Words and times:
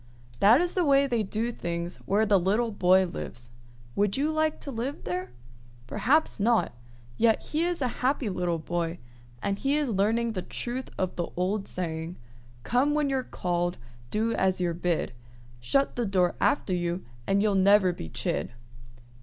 That 0.39 0.61
is 0.61 0.73
the 0.73 0.83
way 0.83 1.05
they 1.05 1.21
do 1.21 1.51
things 1.51 1.97
where 2.07 2.25
the 2.25 2.39
little 2.39 2.71
boy 2.71 3.05
lives. 3.05 3.51
Would 3.95 4.17
you 4.17 4.31
like 4.31 4.59
to 4.61 4.71
live 4.71 5.03
there? 5.03 5.29
Perhaps 5.85 6.39
not; 6.39 6.73
yet 7.17 7.43
he 7.51 7.63
is 7.65 7.83
a 7.83 7.87
happy 8.01 8.27
little 8.27 8.57
boy, 8.57 8.97
and 9.43 9.59
he 9.59 9.77
is 9.77 9.91
learning 9.91 10.31
the 10.31 10.41
truth 10.41 10.89
of 10.97 11.15
the 11.17 11.27
old 11.37 11.67
saying, 11.67 12.15
"Come 12.63 12.95
when 12.95 13.11
you're 13.11 13.21
called, 13.21 13.77
do 14.09 14.33
as 14.33 14.59
you're 14.59 14.73
bid, 14.73 15.13
Shut 15.59 15.95
the 15.95 16.07
door 16.07 16.33
after 16.41 16.73
you, 16.73 17.05
and 17.27 17.43
you'll 17.43 17.53
never 17.53 17.93
be 17.93 18.09
chid." 18.09 18.53